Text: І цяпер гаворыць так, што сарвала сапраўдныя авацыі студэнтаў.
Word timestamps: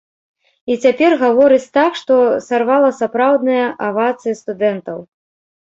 І 0.71 0.77
цяпер 0.85 1.11
гаворыць 1.25 1.69
так, 1.79 1.91
што 2.01 2.17
сарвала 2.49 2.91
сапраўдныя 3.03 3.71
авацыі 3.91 4.39
студэнтаў. 4.45 4.99